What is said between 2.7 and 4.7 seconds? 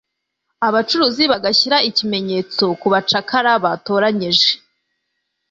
ku bacakara batoranyije.